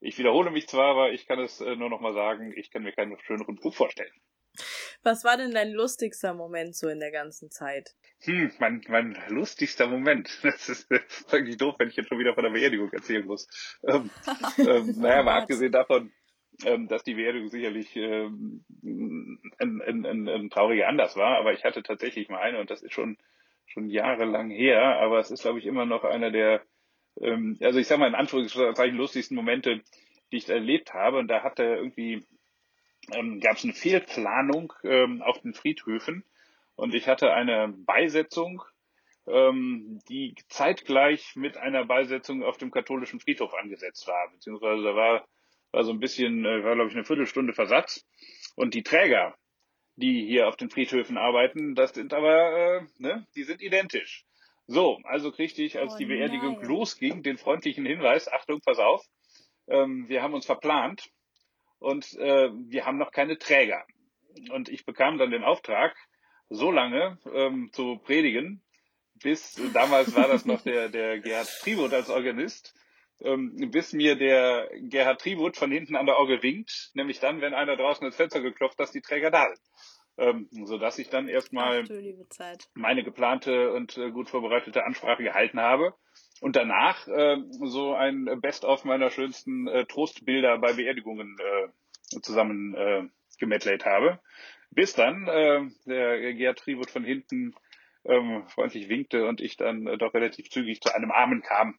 [0.00, 2.82] ich wiederhole mich zwar, aber ich kann es äh, nur noch mal sagen, ich kann
[2.82, 4.12] mir keinen schöneren Beruf vorstellen.
[5.02, 7.94] Was war denn dein lustigster Moment so in der ganzen Zeit?
[8.22, 10.28] Hm, mein, mein lustigster Moment.
[10.42, 10.88] Das ist
[11.32, 13.48] eigentlich doof, wenn ich jetzt schon wieder von der Beerdigung erzählen muss.
[13.86, 14.10] Ähm,
[14.58, 16.12] ähm, naja, mal abgesehen davon,
[16.64, 18.64] ähm, dass die Beerdigung sicherlich ähm,
[19.58, 22.82] ein, ein, ein, ein trauriger Anlass war, aber ich hatte tatsächlich mal eine und das
[22.82, 23.16] ist schon
[23.70, 26.62] schon jahrelang her, aber es ist, glaube ich, immer noch einer der
[27.20, 29.82] ähm, also ich sage mal in Anführungszeichen lustigsten Momente,
[30.32, 31.18] die ich erlebt habe.
[31.18, 32.24] Und da hatte irgendwie,
[33.12, 36.24] ähm, gab es eine Fehlplanung ähm, auf den Friedhöfen.
[36.76, 38.62] Und ich hatte eine Beisetzung,
[39.26, 44.30] ähm, die zeitgleich mit einer Beisetzung auf dem katholischen Friedhof angesetzt war.
[44.32, 45.28] Beziehungsweise da war,
[45.72, 48.06] war so ein bisschen, äh, war glaube ich eine Viertelstunde Versatz.
[48.56, 49.36] Und die Träger,
[49.96, 54.24] die hier auf den Friedhöfen arbeiten, das sind aber, äh, ne, die sind identisch.
[54.70, 56.68] So, also kriegte ich, als oh, die Beerdigung nein.
[56.68, 59.04] losging, den freundlichen Hinweis, Achtung, pass auf,
[59.66, 61.10] ähm, wir haben uns verplant
[61.80, 63.84] und äh, wir haben noch keine Träger.
[64.52, 65.96] Und ich bekam dann den Auftrag,
[66.50, 68.62] so lange ähm, zu predigen,
[69.20, 72.72] bis, damals war das noch der, der Gerhard Tribut als Organist,
[73.22, 77.54] ähm, bis mir der Gerhard Tribut von hinten an der Orgel winkt, nämlich dann, wenn
[77.54, 79.60] einer draußen ins Fenster geklopft, dass die Träger da sind.
[80.20, 81.84] Ähm, sodass ich dann erstmal
[82.74, 85.94] meine geplante und äh, gut vorbereitete Ansprache gehalten habe
[86.40, 93.08] und danach äh, so ein Best-of meiner schönsten äh, Trostbilder bei Beerdigungen äh, zusammen äh,
[93.38, 94.20] gemetlayt habe.
[94.70, 97.54] Bis dann äh, der Gerd Tribut von hinten
[98.04, 101.78] ähm, freundlich winkte und ich dann äh, doch relativ zügig zu einem Armen kam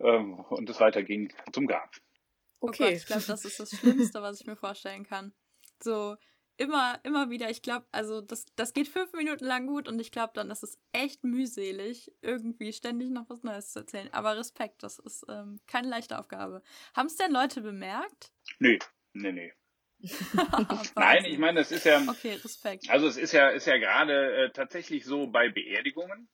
[0.00, 1.90] ähm, und es weiterging zum Grab.
[2.58, 2.82] Okay.
[2.82, 5.32] Oh Gott, ich glaube, das ist das Schlimmste, was ich mir vorstellen kann.
[5.80, 6.16] So
[6.56, 7.50] immer, immer wieder.
[7.50, 10.62] Ich glaube, also das, das geht fünf Minuten lang gut und ich glaube, dann ist
[10.62, 14.08] es echt mühselig, irgendwie ständig noch was Neues zu erzählen.
[14.12, 16.62] Aber Respekt, das ist ähm, keine leichte Aufgabe.
[16.94, 18.32] Haben es denn Leute bemerkt?
[18.58, 18.78] Nee,
[19.12, 19.52] nee, nee.
[20.94, 22.02] Nein, ich meine, es ist ja.
[22.06, 22.90] Okay, Respekt.
[22.90, 26.28] Also es ist ja, ist ja gerade äh, tatsächlich so bei Beerdigungen,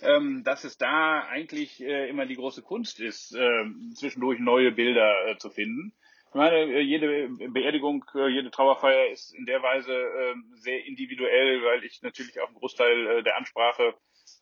[0.00, 5.26] ähm, dass es da eigentlich äh, immer die große Kunst ist, äh, zwischendurch neue Bilder
[5.26, 5.94] äh, zu finden.
[6.30, 11.64] Ich meine, äh, jede Beerdigung, äh, jede Trauerfeier ist in der Weise äh, sehr individuell,
[11.64, 13.94] weil ich natürlich auch einen Großteil äh, der Ansprache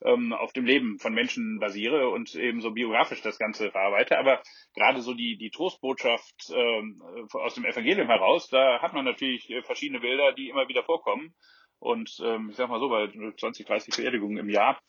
[0.02, 4.18] ähm, auf dem Leben von Menschen basiere und eben so biografisch das Ganze verarbeite.
[4.18, 4.42] Aber
[4.74, 7.00] gerade so die, die Trostbotschaft ähm,
[7.32, 11.36] aus dem Evangelium heraus, da hat man natürlich verschiedene Bilder, die immer wieder vorkommen.
[11.78, 14.80] Und ähm, ich sag mal so, bei 20, 30 Beerdigungen im Jahr,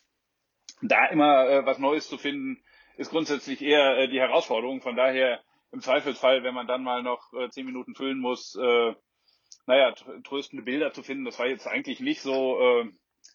[0.82, 2.62] da immer was Neues zu finden,
[2.96, 4.80] ist grundsätzlich eher die Herausforderung.
[4.80, 5.40] Von daher
[5.72, 8.94] im Zweifelsfall, wenn man dann mal noch äh, zehn Minuten füllen muss, äh,
[9.66, 9.92] naja,
[10.24, 12.90] tröstende Bilder zu finden, das war jetzt eigentlich nicht so äh,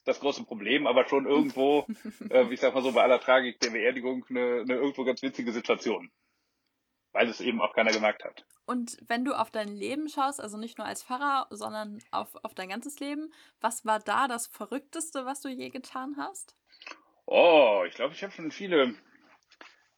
[0.06, 1.86] das große Problem, aber schon irgendwo,
[2.30, 5.52] äh, ich sag mal so, bei aller Tragik der Beerdigung eine, eine irgendwo ganz witzige
[5.52, 6.12] Situation.
[7.12, 8.44] Weil es eben auch keiner gemerkt hat.
[8.66, 12.56] Und wenn du auf dein Leben schaust, also nicht nur als Pfarrer, sondern auf, auf
[12.56, 16.56] dein ganzes Leben, was war da das Verrückteste, was du je getan hast?
[17.26, 18.96] Oh, ich glaube, ich habe schon viele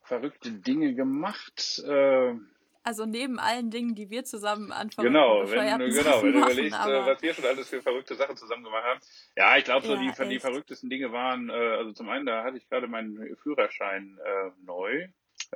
[0.05, 1.83] verrückte Dinge gemacht.
[1.85, 2.35] Äh,
[2.83, 5.07] also neben allen Dingen, die wir zusammen anfangen.
[5.07, 8.63] Genau, wenn, genau, wenn du überlegst, äh, was wir schon alles für verrückte Sachen zusammen
[8.63, 8.99] gemacht haben.
[9.35, 12.43] Ja, ich glaube, so ja, die, die verrücktesten Dinge waren, äh, also zum einen, da
[12.43, 15.07] hatte ich gerade meinen Führerschein äh, neu,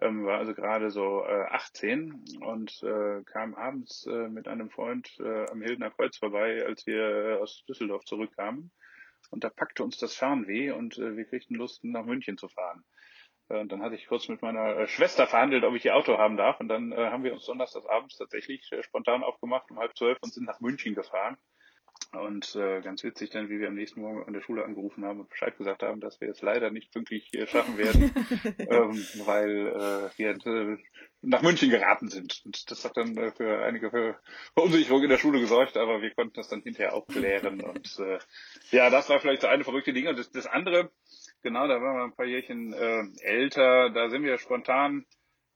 [0.02, 5.16] ähm, war also gerade so äh, 18 und äh, kam abends äh, mit einem Freund
[5.20, 8.72] äh, am Hildener Kreuz vorbei, als wir äh, aus Düsseldorf zurückkamen.
[9.30, 12.84] Und da packte uns das Fernweh und äh, wir kriegten Lust, nach München zu fahren.
[13.50, 16.18] Äh, und dann hatte ich kurz mit meiner äh, Schwester verhandelt, ob ich ihr Auto
[16.18, 16.60] haben darf.
[16.60, 20.18] Und dann äh, haben wir uns donnerstags abends tatsächlich äh, spontan aufgemacht um halb zwölf
[20.22, 21.38] und sind nach München gefahren.
[22.12, 25.20] Und äh, ganz witzig dann, wie wir am nächsten Morgen an der Schule angerufen haben
[25.20, 28.12] und Bescheid gesagt haben, dass wir jetzt leider nicht pünktlich äh, schaffen werden,
[28.58, 30.78] ähm, weil äh, wir äh,
[31.22, 32.42] nach München geraten sind.
[32.46, 34.20] Und das hat dann äh, für einige für
[34.56, 37.62] Verunsicherung in der Schule gesorgt, aber wir konnten das dann hinterher auch klären.
[37.62, 38.18] Und äh,
[38.72, 40.08] ja, das war vielleicht so eine verrückte Ding.
[40.08, 40.90] Und das, das andere,
[41.42, 43.90] Genau, da waren wir ein paar Jährchen äh, älter.
[43.92, 45.06] Da sind wir spontan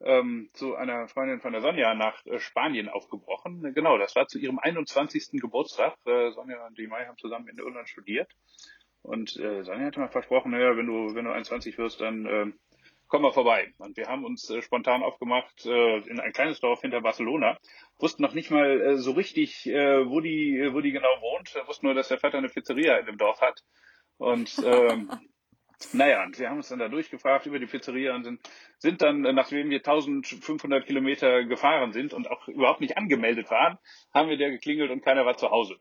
[0.02, 3.74] ähm, zu einer Freundin von der Sonja nach äh, Spanien aufgebrochen.
[3.74, 5.42] Genau, das war zu ihrem 21.
[5.42, 5.96] Geburtstag.
[6.06, 8.32] Äh, Sonja und die Mai haben zusammen in Irland studiert.
[9.02, 12.46] Und äh, Sonja hatte mal versprochen, naja, wenn du, wenn du 21 wirst, dann äh,
[13.08, 13.74] komm mal vorbei.
[13.78, 17.58] Und wir haben uns äh, spontan aufgemacht äh, in ein kleines Dorf hinter Barcelona.
[18.00, 21.54] Wussten noch nicht mal äh, so richtig, äh, wo die, wo die genau wohnt.
[21.68, 23.62] Wussten nur, dass der Vater eine Pizzeria in dem Dorf hat.
[24.18, 25.12] Und ähm,
[25.92, 28.42] Naja, und wir haben uns dann da durchgefragt über die Pizzeria und sind,
[28.78, 33.78] sind dann, nachdem wir 1500 Kilometer gefahren sind und auch überhaupt nicht angemeldet waren,
[34.14, 35.80] haben wir der geklingelt und keiner war zu Hause.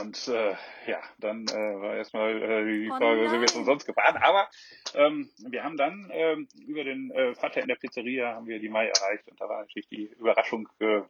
[0.00, 0.54] Und äh,
[0.86, 4.16] ja, dann äh, war erstmal äh, die oh Frage, sind wir jetzt umsonst gefahren.
[4.18, 4.48] Aber
[4.94, 8.68] ähm, wir haben dann ähm, über den äh, Vater in der Pizzeria haben wir die
[8.68, 11.00] Mai erreicht und da war natürlich die Überraschung äh,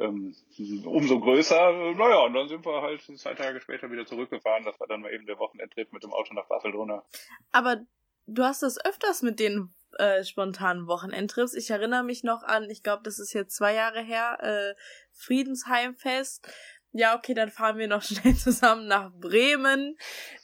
[0.00, 0.34] ähm,
[0.84, 1.94] umso größer.
[1.94, 4.64] Naja, und dann sind wir halt zwei Tage später wieder zurückgefahren.
[4.64, 7.04] Das war dann mal eben der Wochenendtrip mit dem Auto nach Barcelona.
[7.52, 7.78] Aber
[8.26, 11.54] du hast das öfters mit den äh, spontanen Wochenendtrips.
[11.54, 14.74] Ich erinnere mich noch an, ich glaube, das ist jetzt zwei Jahre her, äh,
[15.12, 16.46] Friedensheimfest.
[16.92, 19.96] Ja, okay, dann fahren wir noch schnell zusammen nach Bremen.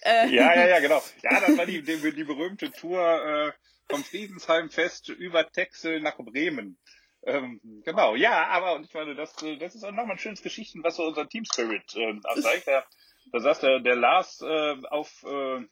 [0.02, 1.02] Äh, ja, ja, ja, genau.
[1.22, 3.52] Ja, das war die, die, die berühmte Tour äh,
[3.88, 6.78] vom Friedensheimfest über Texel nach Bremen.
[7.22, 10.83] Ähm, genau, ja, aber und ich meine, das, das ist auch nochmal ein schönes Geschichten,
[10.83, 12.66] was so unser Team Spirit äh, zeigt.
[12.66, 12.85] Da,
[13.33, 15.66] da saß der, der Lars äh, auf, äh,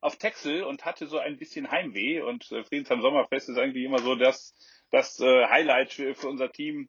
[0.00, 3.84] auf Texel und hatte so ein bisschen Heimweh und äh, Friedens am Sommerfest ist eigentlich
[3.84, 4.54] immer so das,
[4.90, 6.88] das äh, Highlight für, für unser Team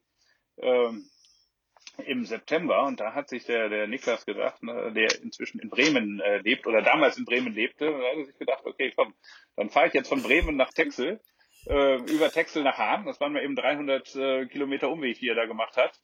[0.58, 1.10] ähm,
[2.06, 6.20] im September und da hat sich der, der Niklas gedacht, ne, der inzwischen in Bremen
[6.20, 9.14] äh, lebt oder damals in Bremen lebte, da hat er sich gedacht, okay, komm,
[9.56, 11.20] dann fahre ich jetzt von Bremen nach Texel
[11.68, 13.06] äh, über Texel nach Hahn.
[13.06, 16.00] Das waren wir eben 300 äh, Kilometer Umweg, die er da gemacht hat,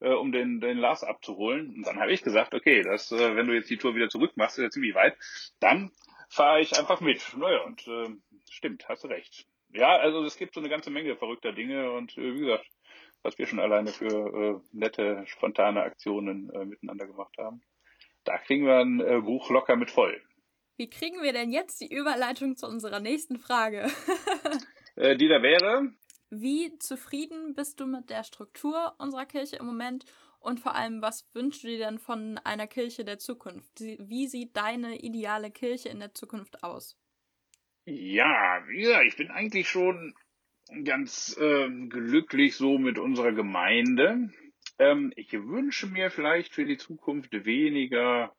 [0.00, 1.74] äh, um den, den Lars abzuholen.
[1.74, 4.36] Und dann habe ich gesagt, okay, das, äh, wenn du jetzt die Tour wieder zurück
[4.36, 5.16] machst, ist ja ziemlich weit,
[5.60, 5.92] dann
[6.28, 7.22] fahre ich einfach mit.
[7.36, 8.08] Naja, und äh,
[8.50, 9.46] stimmt, hast du recht.
[9.72, 12.66] Ja, also es gibt so eine ganze Menge verrückter Dinge und äh, wie gesagt,
[13.22, 17.62] was wir schon alleine für äh, nette, spontane Aktionen äh, miteinander gemacht haben.
[18.24, 20.22] da kriegen wir ein äh, Buch locker mit voll.
[20.76, 23.90] Wie kriegen wir denn jetzt die Überleitung zu unserer nächsten Frage?
[24.96, 25.92] äh, die da wäre.
[26.30, 30.04] Wie zufrieden bist du mit der Struktur unserer Kirche im Moment?
[30.40, 33.80] Und vor allem, was wünschst du dir denn von einer Kirche der Zukunft?
[33.80, 36.96] Wie sieht deine ideale Kirche in der Zukunft aus?
[37.84, 40.14] Ja, ja, ich bin eigentlich schon
[40.84, 44.30] ganz äh, glücklich so mit unserer Gemeinde.
[44.78, 48.34] Ähm, ich wünsche mir vielleicht für die Zukunft weniger,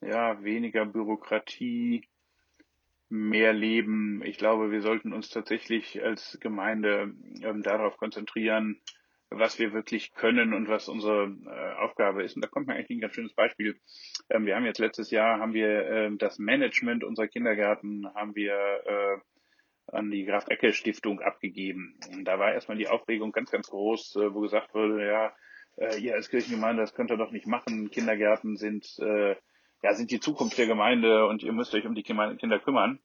[0.00, 2.08] ja, weniger Bürokratie,
[3.12, 4.22] mehr Leben.
[4.24, 8.80] Ich glaube, wir sollten uns tatsächlich als Gemeinde ähm, darauf konzentrieren,
[9.28, 12.36] was wir wirklich können und was unsere äh, Aufgabe ist.
[12.36, 13.78] Und da kommt mir eigentlich ein ganz schönes Beispiel.
[14.30, 18.54] Ähm, wir haben jetzt letztes Jahr haben wir äh, das Management unserer Kindergärten haben wir
[18.54, 19.18] äh,
[19.94, 21.98] an die Graf Ecke Stiftung abgegeben.
[22.14, 25.34] Und da war erstmal die Aufregung ganz, ganz groß, äh, wo gesagt wurde, ja,
[25.76, 27.90] äh, ihr als Kirchengemeinde, das könnt ihr doch nicht machen.
[27.90, 29.36] Kindergärten sind, äh,
[29.82, 33.00] ja, sind die Zukunft der Gemeinde und ihr müsst euch um die Kinder kümmern.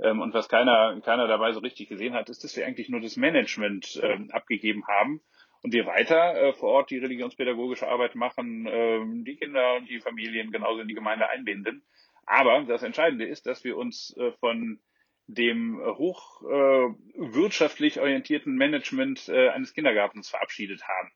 [0.00, 3.00] Ähm, und was keiner, keiner dabei so richtig gesehen hat, ist, dass wir eigentlich nur
[3.00, 5.20] das Management ähm, abgegeben haben
[5.62, 10.00] und wir weiter äh, vor Ort die religionspädagogische Arbeit machen, äh, die Kinder und die
[10.00, 11.84] Familien genauso in die Gemeinde einbinden.
[12.26, 14.80] Aber das Entscheidende ist, dass wir uns äh, von
[15.26, 21.10] dem hochwirtschaftlich äh, orientierten Management äh, eines Kindergartens verabschiedet haben.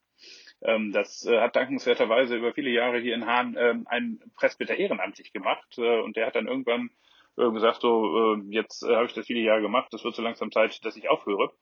[0.64, 5.32] Ähm, das äh, hat dankenswerterweise über viele Jahre hier in Hahn äh, ein Presbyter ehrenamtlich
[5.32, 6.90] gemacht äh, und der hat dann irgendwann
[7.36, 10.22] äh, gesagt, so äh, jetzt äh, habe ich das viele Jahre gemacht, es wird so
[10.22, 11.52] langsam Zeit, dass ich aufhöre.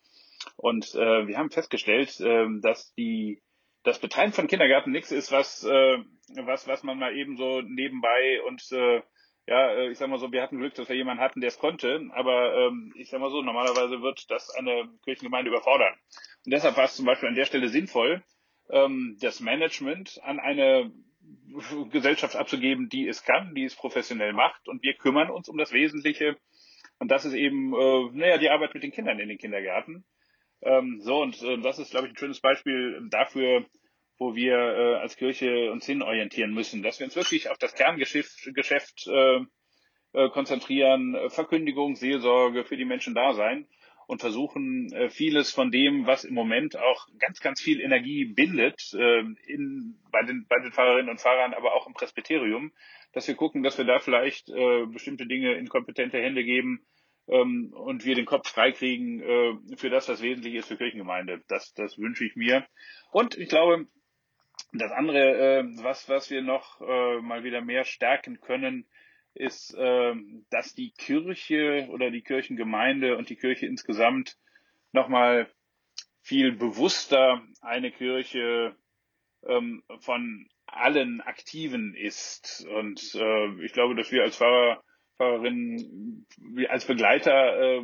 [0.57, 3.43] Und äh, wir haben festgestellt, äh, dass die
[3.83, 5.99] das Betreiben von Kindergärten nichts ist, was, äh,
[6.45, 9.03] was, was man mal eben so nebenbei und äh,
[9.47, 11.59] ja, äh, ich sag mal so, wir hatten Glück, dass wir jemanden hatten, der es
[11.59, 15.95] konnte, aber ähm, ich sag mal so, normalerweise wird das eine Kirchengemeinde überfordern.
[16.45, 18.23] Und deshalb war es zum Beispiel an der Stelle sinnvoll,
[18.73, 20.93] ähm, das Management an eine
[21.91, 24.69] Gesellschaft abzugeben, die es kann, die es professionell macht.
[24.69, 26.37] Und wir kümmern uns um das Wesentliche.
[26.99, 30.05] Und das ist eben, äh, naja, die Arbeit mit den Kindern in den Kindergärten.
[30.63, 33.65] Ähm, so, und äh, das ist, glaube ich, ein schönes Beispiel dafür,
[34.19, 38.55] wo wir äh, als Kirche uns hinorientieren müssen, dass wir uns wirklich auf das Kerngeschäft
[38.55, 39.41] Geschäft, äh,
[40.13, 43.67] äh, konzentrieren, Verkündigung, Seelsorge für die Menschen da sein
[44.11, 48.93] und versuchen, äh, vieles von dem, was im Moment auch ganz, ganz viel Energie bindet,
[48.93, 52.73] äh, in, bei, den, bei den Fahrerinnen und Fahrern, aber auch im Presbyterium,
[53.13, 56.85] dass wir gucken, dass wir da vielleicht äh, bestimmte Dinge in kompetente Hände geben,
[57.29, 61.43] ähm, und wir den Kopf freikriegen äh, für das, was wesentlich ist für Kirchengemeinde.
[61.47, 62.67] Das, das wünsche ich mir.
[63.13, 63.87] Und ich glaube,
[64.73, 68.87] das andere, was, was wir noch mal wieder mehr stärken können,
[69.35, 70.15] ist, äh,
[70.51, 74.37] dass die Kirche oder die Kirchengemeinde und die Kirche insgesamt
[74.93, 75.51] nochmal
[76.23, 78.77] viel bewusster eine Kirche
[79.47, 82.67] ähm, von allen Aktiven ist.
[82.69, 84.83] Und äh, ich glaube, dass wir als Pfarrer
[85.21, 86.27] Fahrerinnen
[86.71, 87.83] als Begleiter äh,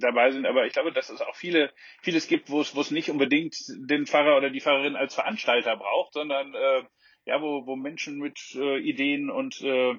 [0.00, 0.46] dabei sind.
[0.46, 3.56] Aber ich glaube, dass es auch viele, vieles gibt, wo es, wo es nicht unbedingt
[3.68, 6.84] den Fahrer oder die Fahrerin als Veranstalter braucht, sondern äh,
[7.24, 9.96] ja, wo, wo Menschen mit äh, Ideen und äh,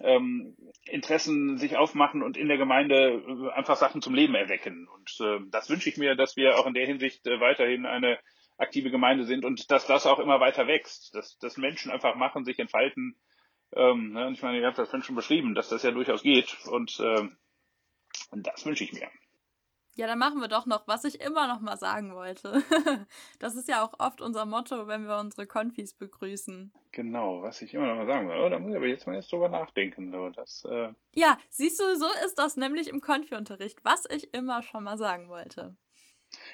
[0.00, 4.88] ähm, Interessen sich aufmachen und in der Gemeinde äh, einfach Sachen zum Leben erwecken.
[4.88, 8.18] Und äh, das wünsche ich mir, dass wir auch in der Hinsicht äh, weiterhin eine
[8.58, 12.44] aktive Gemeinde sind und dass das auch immer weiter wächst, dass, dass Menschen einfach machen,
[12.44, 13.16] sich entfalten
[13.74, 16.56] ähm, ne, und ich meine, ihr habt das schon beschrieben, dass das ja durchaus geht
[16.66, 17.36] und, ähm,
[18.30, 19.08] und das wünsche ich mir.
[19.94, 22.62] Ja, dann machen wir doch noch, was ich immer noch mal sagen wollte.
[23.38, 26.72] das ist ja auch oft unser Motto, wenn wir unsere Konfis begrüßen.
[26.92, 28.38] Genau, was ich immer noch mal sagen will.
[28.38, 30.10] Oh, da muss ich aber jetzt mal jetzt drüber nachdenken.
[30.10, 34.62] So, das, äh ja, siehst du, so ist das nämlich im Konfi-Unterricht, was ich immer
[34.62, 35.76] schon mal sagen wollte.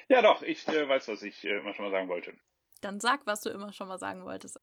[0.09, 2.33] Ja, doch, ich äh, weiß, was ich äh, immer schon mal sagen wollte.
[2.81, 4.59] Dann sag, was du immer schon mal sagen wolltest.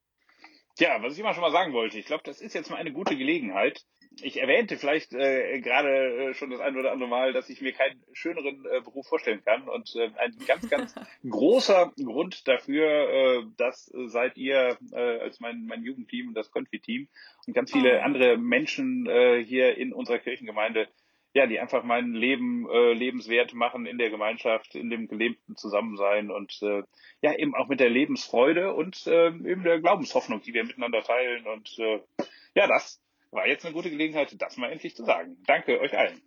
[0.77, 2.93] Tja, was ich immer schon mal sagen wollte, ich glaube, das ist jetzt mal eine
[2.93, 3.87] gute Gelegenheit.
[4.23, 7.73] Ich erwähnte vielleicht äh, gerade äh, schon das ein oder andere Mal, dass ich mir
[7.73, 9.69] keinen schöneren äh, Beruf vorstellen kann.
[9.69, 10.95] Und äh, ein ganz, ganz
[11.29, 17.09] großer Grund dafür, äh, das seid ihr äh, als mein, mein Jugendteam und das Konfi-Team
[17.47, 18.03] und ganz viele oh.
[18.03, 20.89] andere Menschen äh, hier in unserer Kirchengemeinde,
[21.35, 26.31] ja, die einfach mein Leben äh, lebenswert machen in der Gemeinschaft, in dem gelebten Zusammensein
[26.31, 26.83] und äh,
[27.21, 31.47] ja, eben auch mit der Lebensfreude und äh, eben der Glaubenshoffnung, die wir miteinander teilen.
[31.47, 32.01] Und äh,
[32.55, 35.37] ja, das war jetzt eine gute Gelegenheit, das mal endlich zu sagen.
[35.47, 36.21] Danke euch allen.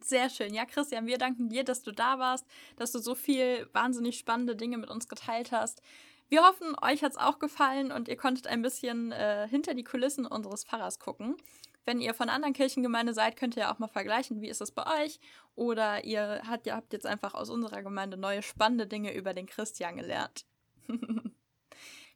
[0.00, 0.52] Sehr schön.
[0.52, 2.46] Ja, Christian, wir danken dir, dass du da warst,
[2.76, 5.82] dass du so viel wahnsinnig spannende Dinge mit uns geteilt hast.
[6.28, 9.84] Wir hoffen, euch hat es auch gefallen und ihr konntet ein bisschen äh, hinter die
[9.84, 11.36] Kulissen unseres Pfarrers gucken.
[11.84, 15.04] Wenn ihr von anderen Kirchengemeinde seid, könnt ihr auch mal vergleichen, wie ist das bei
[15.04, 15.20] euch?
[15.56, 19.46] Oder ihr habt, ihr habt jetzt einfach aus unserer Gemeinde neue spannende Dinge über den
[19.46, 20.46] Christian gelernt.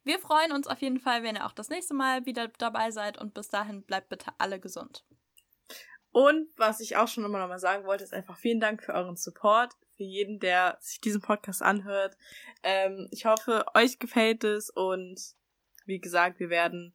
[0.07, 3.19] Wir freuen uns auf jeden Fall, wenn ihr auch das nächste Mal wieder dabei seid
[3.19, 5.05] und bis dahin bleibt bitte alle gesund.
[6.13, 8.95] Und was ich auch schon immer noch mal sagen wollte, ist einfach vielen Dank für
[8.95, 12.17] euren Support, für jeden, der sich diesen Podcast anhört.
[12.63, 15.21] Ähm, ich hoffe, euch gefällt es und
[15.87, 16.95] wie gesagt, wir werden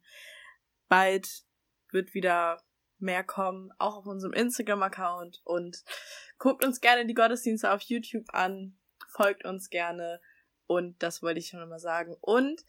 [0.88, 1.44] bald
[1.90, 2.62] wird wieder
[2.98, 5.84] mehr kommen, auch auf unserem Instagram-Account und
[6.38, 8.78] guckt uns gerne die Gottesdienste auf YouTube an,
[9.10, 10.18] folgt uns gerne
[10.66, 12.16] und das wollte ich schon immer sagen.
[12.22, 12.64] Und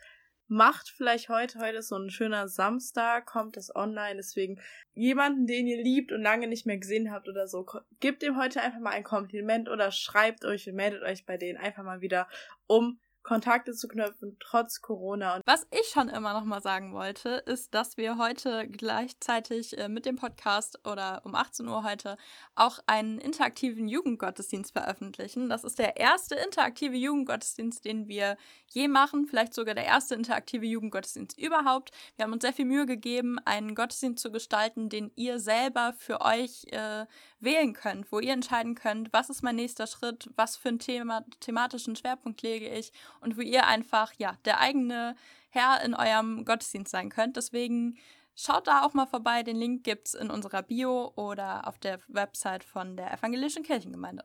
[0.54, 4.62] macht vielleicht heute, heute ist so ein schöner Samstag, kommt das online, deswegen
[4.94, 7.66] jemanden, den ihr liebt und lange nicht mehr gesehen habt oder so,
[8.00, 11.58] gebt ihm heute einfach mal ein Kompliment oder schreibt euch und meldet euch bei denen
[11.58, 12.28] einfach mal wieder,
[12.68, 15.36] um Kontakte zu knüpfen, trotz Corona.
[15.36, 19.88] Und Was ich schon immer noch mal sagen wollte, ist, dass wir heute gleichzeitig äh,
[19.88, 22.18] mit dem Podcast oder um 18 Uhr heute
[22.56, 25.50] auch einen interaktiven Jugendgottesdienst veröffentlichen.
[25.50, 30.66] Das ist der erste interaktive Jugendgottesdienst, den wir je machen, vielleicht sogar der erste interaktive
[30.66, 31.92] Jugendgottesdienst überhaupt.
[32.18, 36.20] Wir haben uns sehr viel Mühe gegeben, einen Gottesdienst zu gestalten, den ihr selber für
[36.22, 37.06] euch äh,
[37.40, 41.26] wählen könnt, wo ihr entscheiden könnt, was ist mein nächster Schritt, was für einen Thema,
[41.40, 42.92] thematischen Schwerpunkt lege ich
[43.24, 45.16] und wo ihr einfach, ja, der eigene
[45.50, 47.38] Herr in eurem Gottesdienst sein könnt.
[47.38, 47.98] Deswegen
[48.36, 49.44] schaut da auch mal vorbei.
[49.44, 54.24] Den Link gibt es in unserer Bio oder auf der Website von der Evangelischen Kirchengemeinde.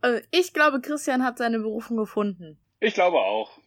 [0.00, 2.58] Also ich glaube, Christian hat seine Berufung gefunden.
[2.80, 3.58] Ich glaube auch.